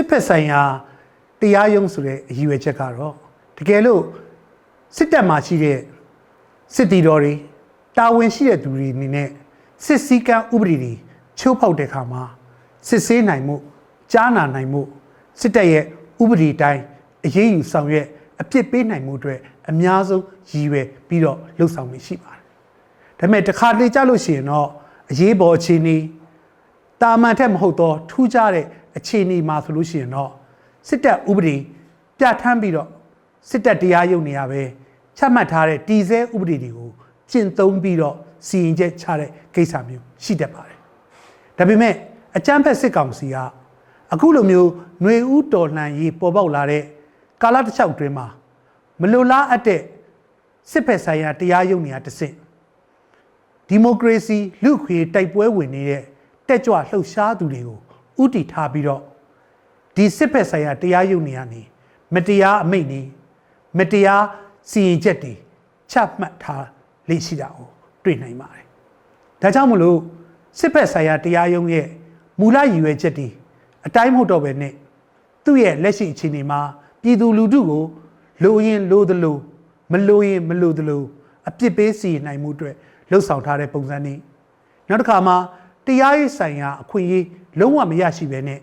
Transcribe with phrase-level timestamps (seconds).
[0.00, 0.62] စစ်ဖက်ဆိုင်ရာ
[1.40, 3.14] တရားရုံးဆိုတဲ့အရည်အရွယ်ချက်ကတော့
[3.58, 4.02] တကယ်လို့
[4.96, 5.78] စစ်တပ်မှာရှိတဲ့
[6.74, 7.34] စစ်တီတော်တွေ
[7.96, 9.28] တာဝန်ရှိတဲ့သူတွေအနေနဲ့
[9.84, 10.92] စစ်စည်းကမ်းဥပဒေတွေ
[11.38, 12.22] ချိုးဖောက်တဲ့အခါမှာ
[12.88, 13.56] စစ်ဆေးနိုင်မှု
[14.12, 14.82] ကြားနာနိုင်မှု
[15.40, 15.84] စစ်တပ်ရဲ့
[16.22, 16.82] ဥပဒေတိုင်း
[17.26, 18.06] အရေးယူဆောင်ရွက်
[18.40, 19.38] အပြစ်ပေးနိုင်မှုအတွက်
[19.70, 22.42] အများဆုံးရည်ရွယ်ပြီးတော့လှုပ်ဆောင်မှုရှိပါတယ်။
[23.18, 24.68] ဒါပေမဲ့တစ်ခါတလေကြလို့ရှိရင်တော့
[25.10, 25.96] အရေးပေါ်အခြေအနေ
[27.02, 30.30] တာမန်ထက်မဟုတ်တော့ထူးခြားတဲ့ အခြေအနေမှာဆိုလို့ရှိရင်တော့
[30.88, 31.56] စစ်တပ်ဥပဒေ
[32.18, 32.88] ပြဋ္ဌာန်းပြီးတော့
[33.50, 34.62] စစ်တပ်တရားရုံးနေရပဲ
[35.18, 36.90] ချမှတ်ထားတဲ့တည်ဆဲဥပဒေတွေကို
[37.30, 40.78] ကျင့်သုံးပြီးတော့စီရင်ချက်ချတဲ့ကိစ္စမျိုးရှိတတ်ပါတယ်။
[41.58, 41.94] ဒါပေမဲ့
[42.36, 43.36] အကြမ်းဖက်စစ်ကောင်စီက
[44.12, 44.70] အခုလိုမျိုး
[45.02, 46.84] ຫນွေဥတော်လှန်ရေးပေါ်ပေါက်လာတဲ့
[47.42, 48.26] ကာလတစ်လျှောက်တွင်မှာ
[49.00, 49.80] မလိုလားအပ်တဲ့
[50.70, 52.34] စစ်ဖက်ဆိုင်ရာတရားရုံးနေရာတစ်ဆင့်
[53.68, 56.02] ဒီမိုကရေစီလူ့ခွေတိုက်ပွဲဝင်နေတဲ့
[56.48, 57.78] တက်ကြွလှုပ်ရှားသူတွေကို
[58.22, 59.02] ဥတီထားပြီးတော့
[59.96, 61.62] ဒီစစ်ဖက်ဆိုင်ရာတရားရုံးနေရာနေ
[62.14, 63.00] မတရားအမိန့်နေ
[63.78, 64.24] မတရား
[64.70, 65.32] စီရင်ချက်တွေ
[65.90, 66.64] ချမှတ်ထား
[67.08, 67.68] လေ့ရှိတာကို
[68.04, 68.66] တွေ့နိုင်ပါတယ်။
[69.42, 69.98] ဒါကြောင့်မလို့
[70.58, 71.86] စစ်ဖက်ဆိုင်ရာတရားရုံးရဲ့
[72.40, 73.28] မူလရည်ရွယ်ချက်တွေ
[73.86, 74.72] အတိုင်းမဟုတ်တော့ပဲနဲ့
[75.44, 76.60] သူ့ရဲ့လက်ရှိအခြေအနေမှာ
[77.02, 77.84] ပြည်သူလူထုကို
[78.42, 79.36] လိုရင်လိုသလို
[79.92, 81.02] မလိုရင်မလိုသလို
[81.48, 82.74] အပြစ်ပေးစီရင်နိုင်မှုအတွက်
[83.10, 84.18] လှုပ်ဆောင်ထားတဲ့ပုံစံนี้
[84.88, 85.36] နောက်တစ်ခါမှာ
[85.90, 87.26] တရားရေးဆိုင်ရာအခွင့်အရေး
[87.60, 88.60] လုံးဝမရရှိပဲနဲ့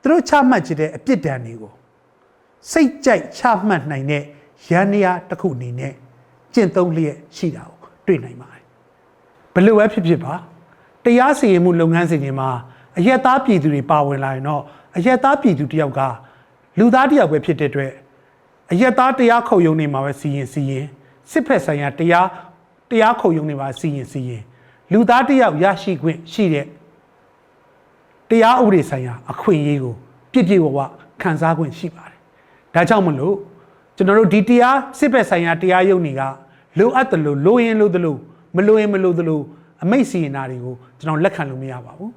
[0.00, 1.72] သူတို့ချမှတ်ကြတဲ့အပြစ်ဒဏ်တွေကို
[2.70, 4.22] စိတ်ကြိုက်ချမှတ်နိုင်တဲ့
[4.70, 5.92] ရန်နေရာတစ်ခုအနေနဲ့
[6.54, 8.62] ကျင့်သုံးလျက်ရှိတာကိုတွေ့နိုင်ပါတယ်
[9.54, 10.34] ဘယ်လိုပဲဖြစ်ဖြစ်ပါ
[11.04, 12.48] တရားစီရင်မှုလုပ်ငန်းစဉ်တွေမှာ
[12.98, 14.62] အယက်သားပြည်သူတွေပါဝင်လာရင်တော့
[14.96, 16.00] အယက်သားပြည်သူတယောက်က
[16.78, 17.92] လူသားတယောက်ပဲဖြစ်တဲ့အတွက်
[18.72, 20.86] အယက်သားတရားခုံရုံးနေမှာပဲစီရင်စီရင်
[21.30, 22.28] စစ်ဖက်ဆိုင်ရာတရား
[22.90, 24.42] တရားခုံရုံးနေမှာစီရင်စီရင်
[24.92, 26.66] လူသားတယောက်ရရှိခွင့်ရှိတဲ့
[28.28, 29.94] တရားဥပဒေဆိုင်ရာအခွင့်အရေးကို
[30.32, 30.78] ပြည့်ပြည့်ဝဝ
[31.22, 32.18] ခံစားခွင့်ရှိပါတယ်။
[32.74, 33.36] ဒါကြောင့်မလို့
[33.96, 36.22] ကျွန်တော်တို့ဒီတရားစစ်ဘက်ဆိုင်ရာတရားရုံးတွေက
[36.78, 38.18] လိုအပ်တယ်လို့လိုရင်လိုတယ်လို့
[38.56, 39.42] မလိုရင်မလိုတယ်လို့
[39.82, 42.10] အမိတ်စီရင်တာတွေကိုကျွန်တော်လက်ခံလို့မရပါဘူး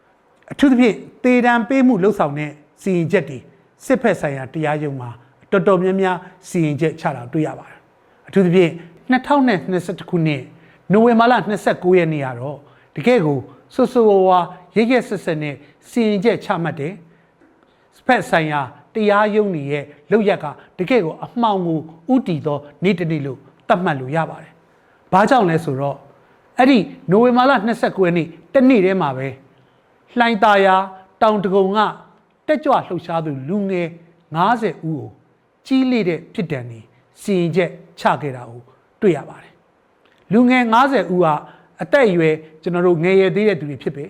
[0.52, 2.50] ။အထူးသဖြင့်တေတံပေးမှုလှုပ်ဆောင်တဲ့
[2.82, 3.38] စီရင်ချက်တွေ
[3.86, 5.10] စစ်ဘက်ဆိုင်ရာတရားရုံးမှာ
[5.50, 6.16] တော်တော်များများ
[6.48, 7.78] စီရင်ချက်ချတာတွေ့ရပါတယ်။
[8.28, 8.70] အထူးသဖြင့်
[9.12, 10.42] 2021ခုနှစ်
[10.92, 11.34] နိုဝင်ဘာလ
[11.66, 12.58] 29ရက်နေ့ကတော့
[12.96, 13.38] တကယ့်ကို
[13.74, 14.38] ဆွဆွဝါ
[14.76, 15.54] ရရဆက်ဆက်နဲ့
[15.88, 16.94] စီရင်ချက်ချမှတ်တယ်
[17.96, 18.60] စပက်ဆိုင်ရာ
[18.94, 20.46] တရားရုံးနေရဲ့လောက်ရက်က
[20.78, 21.78] တကယ့်ကိုအမှောင်ကို
[22.14, 23.38] ဥတီသောနေ့တစ်နေ့လို့
[23.68, 24.52] သတ်မှတ်လို့ရပါတယ်။
[25.12, 25.96] ဘာကြောင့်လဲဆိုတော့
[26.58, 26.78] အဲ့ဒီ
[27.10, 29.28] နိုဝင်ဘာလ29ရက်နေ့တနေ့တည်းမှာပဲ
[30.18, 30.76] လှိုင်သာယာ
[31.22, 31.78] တောင်တကုံက
[32.46, 33.88] တက်ကြွလှုပ်ရှားသူလူငယ်
[34.36, 35.08] 90ဦးကို
[35.66, 36.80] ကြီးလေးတဲ့ဖြစ်တံနေ
[37.22, 37.70] စီရင်ချက်
[38.00, 38.60] ချခဲ့တာကို
[39.00, 39.51] တွေ့ရပါတယ်။
[40.32, 41.26] လူငယ်90ဦးက
[41.82, 44.04] အသက်အရွယ်ကျွန်တော်တို့ငယ်ရွယ်သေးတဲ့သူတွေဖြစ်ပေ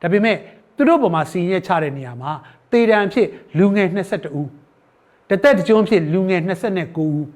[0.00, 0.36] ဒါပေမဲ့
[0.76, 2.32] သူတို့ပေါ်မှာစီရင်ချက်ချတဲ့နေရာမှာ
[2.72, 3.28] တေတံဖြစ်
[3.58, 4.48] လူငယ်22ဦး
[5.28, 7.26] တသက်တကြုံဖြစ်လူငယ်29ဦး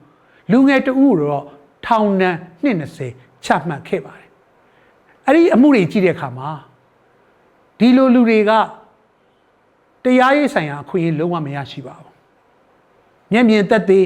[0.52, 1.44] လူငယ်တဦးတော့
[1.86, 4.28] ထောင်ဒဏ်20ချမှတ်ခဲ့ပါတယ်
[5.26, 6.50] အဲ့ဒီအမှုတွေကြည့်တဲ့အခါမှာ
[7.78, 8.52] ဒီလိုလူတွေက
[10.04, 12.12] တရားရေးဆိုင်ရာအခွင့်အရေးလုံးဝမရရှိပါဘူး
[13.32, 14.00] မျက်မြင်သက်သေ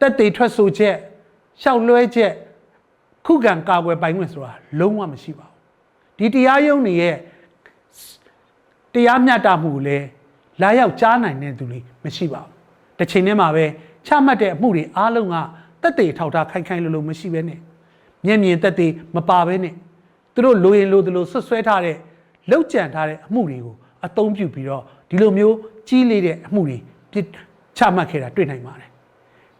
[0.00, 0.96] သက်သေထွက်ဆိုချက်
[1.62, 2.32] ရှောက်လွှဲချက်
[3.26, 5.46] ခုခံကာကွယ်ပိုင်ခွင့်ဆိုတာလုံးဝမရှိပါ
[6.18, 7.16] ဘူးဒီတရားရုံးတွေရဲ့
[8.94, 10.06] တရားမျှတမှုကိုလည်း
[10.62, 12.52] လာရောက်ကြားနိုင်တဲ့သူတွေမရှိပါဘူး
[12.98, 13.64] တစ်ချိန်တည်းမှာပဲ
[14.06, 15.36] ချမှတ်တဲ့အမှုတွေအားလုံးက
[15.82, 17.58] တက်တေထောက်ထားခိုင်ခိုင်လို့လို့မရှိဘဲနဲ့
[18.26, 19.74] မျက်မြင်တက်တေမပါဘဲနဲ့
[20.34, 21.96] သူတို့လိုရင်လိုသလိုဆွဆွဲထားတဲ့
[22.50, 23.74] လောက်ကြံထားတဲ့အမှုတွေကို
[24.06, 25.56] အသုံးပြုပြီးတော့ဒီလိုမျိုး
[25.88, 26.78] ကြီးလေးတဲ့အမှုတွေ
[27.12, 27.26] ပြစ်
[27.78, 28.88] ချမှတ်ခဲ့တာတွေ့နိုင်ပါတယ်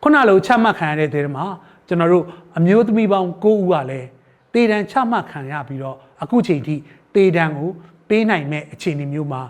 [0.03, 1.45] ခုနလိုချမှတ်ခံရတဲ့တဲ့မှာ
[1.93, 2.25] ကျွန်တော်တို့
[2.59, 4.09] အမျိုးသမီးပေါင်း9ဦးကလည်း
[4.55, 6.75] တေတံချမှတ်ခံရပြီးတော့အခုချိန်ထိ
[7.15, 7.69] တေတံကို
[8.09, 9.43] ပေးနိုင်မဲ့အခြေအနေမျိုးမှာ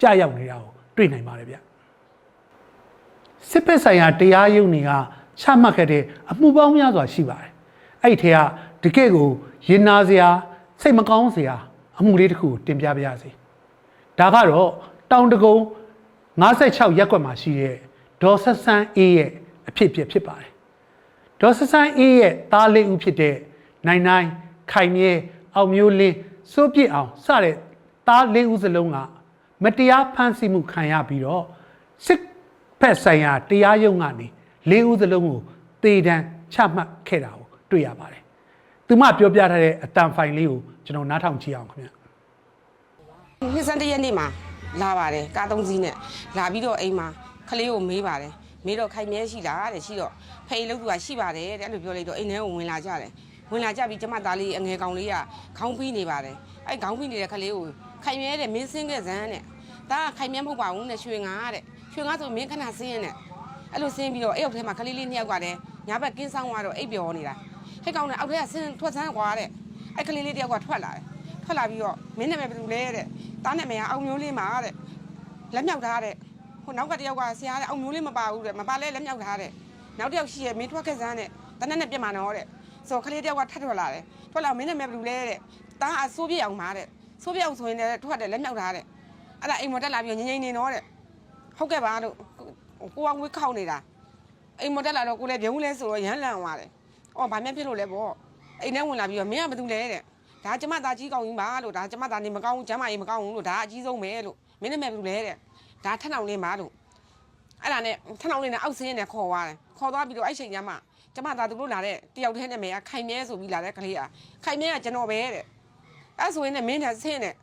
[0.00, 1.56] ကြာရောက်နေတာကိုတွေ့နိုင်ပါတယ်ဗျ
[3.50, 4.90] စစ်ဖက်ဆိုင်ရာတရားရုံးတွေက
[5.40, 7.50] ချမှတ်ခဲ့တဲ့အမှုပေါင်းများစွာရှိပါတယ်
[8.02, 8.38] အဲ့ဒီထဲက
[8.84, 9.28] တကယ့်ကို
[9.68, 10.28] ရင်နာစရာ
[10.82, 11.56] စိတ်မကောင်းစရာ
[11.98, 13.30] အမှုလေးတစ်ခုတင်ပြပါရစေ
[14.18, 14.70] ဒါကတော့
[15.10, 15.56] တောင်တကုံ
[16.42, 17.76] 56ရက်ကွက်မှာရှိတဲ့
[18.22, 19.30] ဒေါ်ဆက်ဆန်းအေးရဲ့
[19.68, 20.49] အဖြစ်အပျက်ဖြစ်ပါတယ်
[21.40, 23.36] ဒေါ်ဆက်ဆန်းအေးရဲ့သားလေးဦးဖြစ်တဲ့
[23.86, 24.26] နိုင်နိုင်
[24.72, 25.12] ခိုင်မြဲ
[25.56, 26.16] အောင်မျိုးလင်း
[26.52, 27.56] စိုးပြစ်အောင်စတဲ့
[28.08, 28.98] သားလေးဦးစလုံးက
[29.64, 31.44] မတရားဖမ်းဆီးမှုခံရပြီးတော့
[32.06, 32.20] စစ်
[32.80, 34.26] ဖက်ဆိုင်ရာတရားရုံးကနေ
[34.70, 35.38] လေးဦးစလုံးကို
[35.82, 36.16] တေတံ
[36.52, 38.22] ချမှတ်ခဲ့တာကိုတွေ့ရပါတယ်။
[38.86, 41.88] သူမပြောပြထားတဲ့အတန်ဖိုင်လေးကိုကျွန်တော်နားထောင်ကြည့်အောင်ခင်ဗျ။
[43.54, 44.26] နှစ်စန်းတရက်နေ့မှာ
[44.82, 45.94] လာပါတယ်ကားသုံးစီးနဲ့
[46.38, 47.06] လာပြီးတော့အိမ်မှာ
[47.48, 48.32] ခလေးကိုမေးပါတယ်
[48.66, 50.12] မေးတော့ခိုင်မြဲရှိလားတဲ့ရှိတော့
[50.48, 53.10] ဖေးလို့သူကရှိပါတယ်တဲ့အဲ့လိုပြောလိုက်တော့အိမ်ထဲကိုဝင်လာကြတယ်
[53.52, 55.14] ဝင်လာကြပြီးကျမသားလေးအငယ်ကောင်လေးက
[55.58, 56.36] ခေါင်းပြီးနေပါတယ်
[56.66, 57.64] အဲ့ခေါင်းပြီးနေတဲ့ခလေးကို
[58.04, 59.42] ခိုင်မြဲတဲ့မင်းစင်းခဲ့စမ်းတဲ့
[59.90, 61.62] ဒါကခိုင်မြဲမဟုတ်ပါဘူးနဲ့ရွှေငါတဲ့
[61.92, 63.14] ရွှေငါဆိုမင်းခဏဆင်းရင်နဲ့
[63.72, 65.58] အဲ့လိုဆင်းပြီးတော့အဲ့ရောက်ထဲမှာကလေးလေးနှစ်ယောက်ကလည်း
[65.88, 67.34] ညာဘက်ကင်းဆောင်သွားတော့အိပ်ပျော်နေတာ
[67.84, 69.48] ဟဲ့ကောင်နဲ့အောက်ထဲကဆင်းထွက်ဆန်းကွာတဲ့
[69.96, 71.04] အဲ့ကလေးလေးတယောက်ကထွက်လာတယ်
[71.44, 73.06] ထွက်လာပြီးတော့မင်းနာမည်ဘယ်သူလဲတဲ့
[73.44, 74.74] တားနာမည်ကအောင်မျိုးလေးမှာတဲ့
[75.54, 76.14] လက်မြောက်ထားတဲ့
[76.70, 79.50] ဟိုနောက်ကတယောက်ကဆရာတဲ့အောင်မျိုးလေးမပါဘူးတဲ့မပါလဲလက်မြောက်ထားတဲ့
[79.98, 81.28] နောက်တစ်ယောက်ရှိရဲ့မင်းထွက်ခဲ့စမ်းတဲ့
[81.60, 82.46] တနက်နဲ့ပြစ်မှာနော်တဲ့
[82.88, 84.02] ဆိုတော့ကလေးတယောက်ကထပ်ထွက်လာတယ်
[84.32, 85.38] ထွက်လာမင်းနာမည်ဘယ်သူလဲတဲ့
[85.80, 86.86] တားအဆိုးပြအောင်မှာတဲ့
[87.22, 88.84] ဆိုးပြအောင်ဆိုရင်လည်းထွက်တယ်လက်မြောက်ထားတဲ့
[89.40, 90.82] အဲ့ဒါအိမ်မတက်လာပြီးငငိမ့်နေတော့တဲ့
[91.58, 92.14] ဟုတ်ကဲ့ပါလို့
[92.94, 93.78] ကိုကဝေးခောက်နေတာ
[94.60, 96.68] အိမ်မတက်လာတော့ကိုလည်းပြုံးလဲဆိုတော့ရမ်းလန့်သွားတယ်။
[97.16, 98.12] အော်ဗာမြဖြစ်လို့လဲပေါ့။
[98.62, 100.02] အိမ်ထဲဝင်လာပြီးတော့မင်းကဘာလုပ်လဲတဲ့။
[100.44, 105.36] ဒါကျမသားကြီးကောင်းကြီးပါလို့ဒါကျမသားနေမကောင်းဘူးကျမကြီးမကောင်းဘူးလို့ဒါအကြီးဆုံးပဲလို့မင်းနာမည်ဘာလုပ်လဲတဲ့။
[105.84, 106.72] ဒါထက်အောင်လေးပါလို့
[107.62, 110.74] အဲ့ဒါနဲ့ထက်အောင်လေးနဲ့အောက်ဆင်းနဲ့ခေါ်သွားတယ်။ခေါ်သွားပြီးတော့အဲ့ချိန်ကျမှ
[111.14, 114.00] ကျမသားသူတို့လာတဲ့တယောက်တည်းနဲ့မင်းကခိုင်မြဲဆိုပြီးလာတဲ့ကလေးက
[114.44, 115.44] ခိုင်မြဲကကျွန်တော်ပဲတဲ့။
[116.20, 117.34] အဲ့ဆိုရင်လည်းမင်းနဲ့ဆင်းနဲ့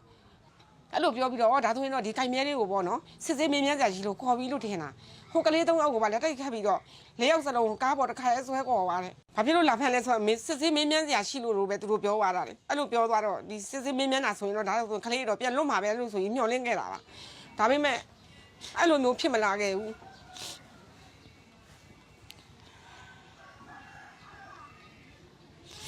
[0.94, 4.90] အဲ့လိုပြောပြီးတော့ဒါဆိုရင်တော့ဒီခိုင်မြဲလေးကိုပေါ့နော်စစ်စစ်မင်းမြန်းစရာကြီးလို့ခေါ်ပြီးလို့ထင်တာ
[5.32, 6.80] ဟိုကလေးသုံးယောက်ကိုပါလက်တိုက်ခတ်ပြီးတော့
[7.20, 17.00] လေးယောက်စလုံးကားပေါ်တစ်ခါလဲဆွဲခေါ်သွားတယ်ဘာဖြစ်လို့လာဖန်လဲဆိုတော့မင်းစစ်စစ်မင်းမြန်းစရာရှိလို့လို့ပဲသူတို့ပြောသွားတာလေအဲ့လိုပြောသွားတော့ဒီစစ်စစ်မင်းမြန်းတာဆိုရင်တော့ဒါဆိုကလေးတော့ပြန်လွတ်မှာပဲလို့ဆိုရင်မျောလင့်ခဲ့တာပါ
[17.58, 17.98] ဒါပေမဲ့
[18.78, 19.94] အဲ့လိုမျိုးဖြစ်မလာခဲ့ဘူး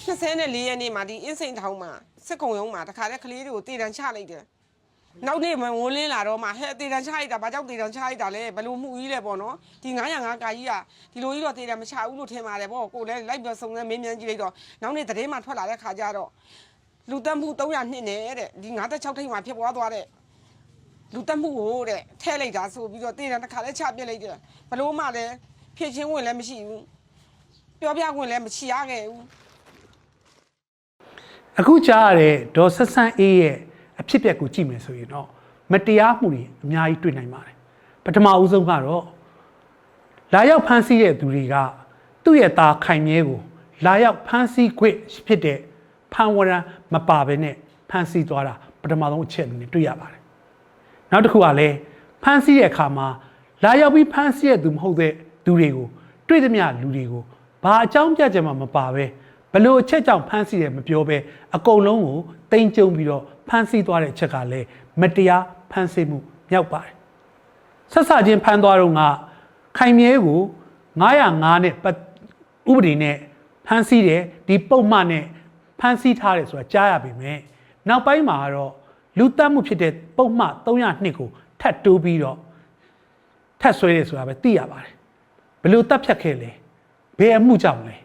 [0.09, 1.91] 24ရက်နေ့မှာဒီအင်းစိန်ထောင်မှာ
[2.27, 4.43] စစ်ကုံရုံးမှာတခါတည်းကလေးတွေကိုတည်တံချလိုက်တယ်
[5.27, 10.73] နောက်နေ့မဝန်းလင်းလာတော့မှဟဲ့တေတန်ချလိုက်တာဘာကြောင့်တေတန်ချလိုက်တာလဲဘယ်လိုမှုကြီးလဲပေါ့နော်ဒီ905ကာကြီးက
[11.13, 16.29] ဒီလိုကြီးတော့တေတန်မချဘူးလို့ထင်ပါတယ်ပေါ့ကိုလည်းလိုက်ပြီးစုံစမ်းမင်းမြန်းကြည့်လိုက်တော့နောက်နေ့သတင်းမှထွက်လာတဲ့ခါကျတော့
[17.09, 20.05] လူတက်မှု300နှစ်နဲ့တဲ့ဒီ96ထိပ်မှာဖြစ်ပွားသွားတဲ့
[21.13, 24.35] လူတက်မှုကိုတဲ့ထဲလိုက်တာဆိုပြီးတော့တေတန်တစ်ခါလဲချပြစ်လိုက်တယ်
[24.69, 25.33] ဘလို့မှလည်း
[25.77, 26.83] ဖြစ်ချင်းဝင်လည်းမရှိဘူး
[27.79, 29.23] ပြောပြဝင်လည်းမရှိရခဲ့ဘူး
[31.59, 33.55] အခုကြားရတဲ့ဒေါ်ဆက်ဆန်းအေးရဲ့
[33.99, 35.27] အဖြစ်အပျက်ကိုကြည့်မယ်ဆိုရင်တော့
[35.71, 37.55] မတရားမှုတွေအများကြီးတွေ့နိုင်ပါတယ်
[38.05, 39.05] ပထမအဦးဆုံးကတော့
[40.33, 41.55] လာရောက်ဖမ်းဆီးတဲ့သူတွေက
[42.23, 43.39] သူ့ရဲ့သားခိုင်မြဲကို
[43.85, 44.95] လာရောက်ဖမ်းဆီးခွင့်
[45.27, 45.59] ဖြစ်တဲ့
[46.13, 47.55] ဖမ်းဝရမ်းမပါဘဲနဲ့
[47.89, 50.18] ဖမ်းဆီးသွားတာပထမဆုံးအချက်အနေနဲ့တွေ့ရပါတယ်
[51.11, 51.75] နောက်တစ်ခုကလည်း
[52.23, 53.07] ဖမ်းဆီးတဲ့အခါမှာ
[53.63, 55.13] လာရောက်ပြီးဖမ်းဆီးတဲ့သူမဟုတ်တဲ့
[55.45, 55.87] သူတွေကို
[56.27, 57.23] တွေ့သမျှလူတွေကို
[57.63, 59.05] ဘာအကြောင်းပြချက်မှမပါပဲ
[59.53, 61.17] ဘလို့အချက်ကြောင့်ဖမ်းဆီးတယ်မပြောပဲ
[61.55, 62.17] အကုန်လုံးကို
[62.51, 64.67] တင်ကြုံပြီးတော့ဖမ်းဆီးသွားတဲ့အချက်ကလည်း
[65.01, 66.17] မတရားဖမ်းဆီးမှု
[66.51, 66.93] မြောက်ပါတယ်
[67.91, 69.01] ဆက်စချင်းဖမ်းသွားတော့က
[69.77, 70.39] ခိုင်မြဲကို
[71.01, 71.95] 905နဲ့ပတ်
[72.71, 73.15] ဥပဒေနဲ့
[73.67, 75.25] ဖမ်းဆီးတယ်ဒီပုံမှန်နဲ့
[75.79, 77.37] ဖမ်းဆီးထားတယ်ဆိုတာကြားရပေမဲ့
[77.87, 78.71] နောက်ပိုင်းမှာကတော့
[79.19, 81.29] လူတက်မှုဖြစ်တဲ့ပုံမှန်302ကို
[81.61, 82.37] ထပ်တိုးပြီးတော့
[83.61, 84.93] ထပ်ဆွဲတယ်ဆိုတာပဲသိရပါတယ်
[85.61, 86.51] ဘယ်လို့တက်ဖြတ်ခဲ့လဲ
[87.19, 87.95] ဘယ်အမှုကြောင့်လဲ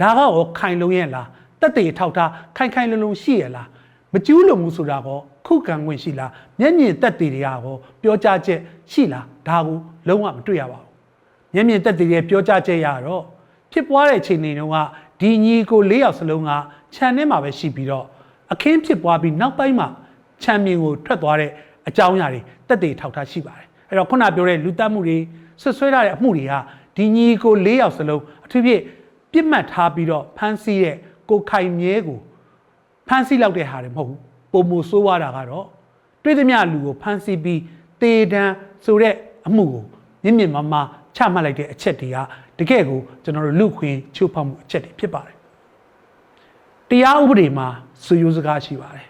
[0.00, 1.28] ဒါကရောခိုင်လုံးရဲ့လား
[1.60, 3.68] တက်တေထောက်ထားခိုင်ခိုင်လုံလုံရှိရလား
[4.12, 6.30] မကျူးလုံမှုဆိုတာကောခုခံခွင့်ရှိလား
[6.60, 7.56] မျက်မြင်တက်တေတွေကရော
[8.02, 8.60] ပြောကြားချက်
[8.92, 9.78] ရှိလားဒါကို
[10.08, 10.88] လုံးဝမတွေ့ရပါဘူး
[11.54, 13.22] မျက်မြင်တက်တေတွေပြောကြားချက်ရတော့
[13.72, 14.76] ဖြစ်ပွားတဲ့ချိန်တွေတုန်းက
[15.20, 16.50] ဒီညီကို၄ယောက်စလုံးက
[16.94, 18.06] ခြံထဲမှာပဲရှိပြီးတော့
[18.52, 19.88] အခင်းဖြစ်ပွားပြီးနောက်ပိုင်းမှာ
[20.44, 21.50] ခြံမြင်ကိုထွက်သွားတဲ့
[21.88, 25.18] အကြောင်းအရာတွေတက်တေထောက်ထားရှိပါတယ်အဲ့တော့ခုနပြောတဲ့လူတက်မှုတွေ
[25.62, 26.54] ဆွဆွဲထားတဲ့အမှုတွေက
[26.96, 28.82] ဒီညီကို၄ယောက်စလုံးအထူးဖြင့်
[29.32, 30.96] ပြစ်မှတ်ထားပြီးတော့ဖမ်းဆီးတဲ့
[31.30, 32.18] ကိုခိုင်မြဲကို
[33.08, 34.18] ဖမ်းဆီးလောက်တဲ့ဟာတွေမဟုတ်ဘူး
[34.52, 35.66] ပုံမဆိုးွားတာကတော့
[36.22, 37.60] တွေ့သမျှလူကိုဖမ်းဆီးပြီး
[38.02, 38.42] တေတံ
[38.84, 39.14] ဆိုတဲ့
[39.46, 39.84] အမှုကို
[40.24, 42.16] မြင့်မြင့်မားမားချမှတ်လိုက်တဲ့အချက်တွေက
[42.58, 45.36] တကယ့်ကိုကျွန်တော်တို့လူခွင့်ချိုးဖောက်မှုအချက်တွေဖြစ်ပါတယ်
[46.90, 47.66] တရားဥပဒေမှာ
[48.04, 49.06] စွရိုးစကားရှိပါတယ်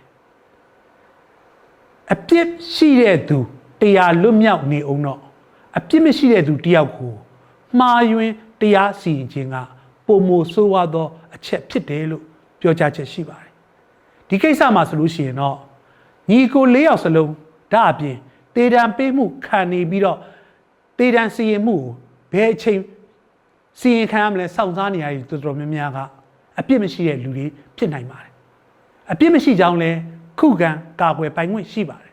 [2.12, 3.38] အပြစ်ရှိတဲ့သူ
[3.80, 5.20] တရားလွတ်မြောက်နေအောင်တော့
[5.78, 7.12] အပြစ်မရှိတဲ့သူတယောက်ကို
[7.78, 9.56] မှားယွင်းတရားစီရင်ခြင်းက
[10.06, 12.22] ပုံမဆိုးဝါးသောအချက်ဖြစ်တယ်လို့
[12.60, 13.52] ပြောကြားချက်ရှိပါတယ်
[14.28, 15.56] ဒီကိစ္စမှာဆိုလို့ရှိရင်တော့
[16.30, 17.32] ညီကို၄ယောက်စလုံး
[17.72, 18.16] ဒါအပြင်
[18.54, 20.18] တေတံပေးမှုခံနေပြီးတော့
[20.98, 21.90] တေတံစီရင်မှုကို
[22.32, 22.80] ဘယ်အချိန်
[23.80, 25.98] စီရင်ခံရမလဲစောင့်စားနေရည်တော်တော်များများက
[26.58, 28.32] အပြစ်မရှိတဲ့လူတွေဖြစ်နိုင်ပါတယ်
[29.12, 29.90] အပြစ်မရှိကြောင်းလဲ
[30.42, 30.70] ခုခံ
[31.00, 32.12] ကာကွယ်ပိုင်ခွင့်ရှိပါတယ်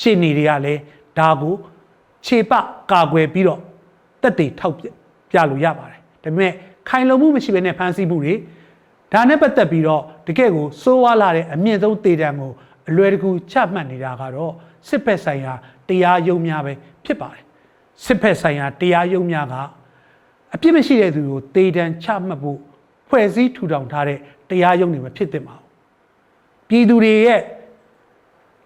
[0.00, 0.80] ရှေ့နေတွေကလည်း
[1.18, 1.54] ဒါကို
[2.26, 2.52] ခြေပ
[2.92, 3.60] ကာကွယ်ပြီးတော့
[4.22, 4.84] တက်တေထောက်ပြ
[5.30, 6.52] ပြလို့ရပါတယ်ဒါပေမဲ့
[6.88, 8.34] ခိုင်လုံမှုမရှိဘဲနဲ့ဖမ်းဆီးမှုတွေ
[9.12, 12.52] ဒါနဲ့ပတ်သက်ပြီးတော့တကယ့်ကိုစိုးဝါလာတဲ့အမြင့်ဆုံးတေတံကို
[12.88, 14.52] အလွယ်တကူချမှတ်နေတာကတော့
[14.88, 15.52] စစ်ဖက်ဆိုင်ရာ
[15.88, 16.72] တရားရုံးများပဲ
[17.04, 17.42] ဖြစ်ပါတယ်
[18.04, 19.54] စစ်ဖက်ဆိုင်ရာတရားရုံးများက
[20.54, 22.58] အပြစ်မရှိတဲ့သူကိုတေတံချမှတ်ဖို့
[23.08, 24.18] ဖွဲ့စည်းထူထောင်ထားတဲ့
[24.50, 25.66] တရားရုံးတွေမဖြစ်သင့်ပါဘူး
[26.68, 27.40] ပြည်သူတွေရဲ့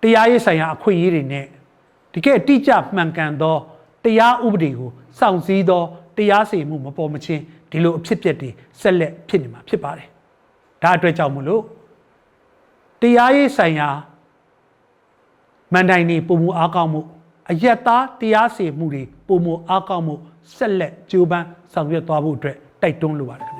[0.03, 1.47] တရားရေးဆိုင်ရာအခွင့်အရေးတွေနဲ့
[2.15, 3.57] တကယ်တိကျမှန်ကန်သော
[4.05, 5.83] တရားဥပဒေကိုစောင့်စည်းသော
[6.17, 10.09] တရားစီရင်မှုမပေါ်မချင်းဒီလိုအဖြစ်အပျက်တွေဆက်လက်ဖြစ်နေမှာဖြစ်ပါတယ်။
[10.83, 11.63] ဒါအတွက်ကြောင့်မလို့
[13.03, 13.89] တရားရေးဆိုင်ရာ
[15.73, 17.01] မန်တိုင်တွေပုံမူအားကောင်းမှု
[17.51, 20.15] အယက်သားတရားစီရင်မှုတွေပုံမအားကောင်းမှု
[20.57, 23.57] ဆက်လက်ကြိုးပမ်းဆောင်ရွက်သွားဖို့အတွက်တိုက်တွန်းလိုပါတယ်ခင်